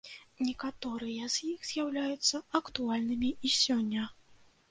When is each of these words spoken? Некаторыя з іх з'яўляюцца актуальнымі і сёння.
Некаторыя 0.45 1.27
з 1.33 1.49
іх 1.49 1.67
з'яўляюцца 1.73 2.41
актуальнымі 2.61 3.29
і 3.49 3.51
сёння. 3.61 4.09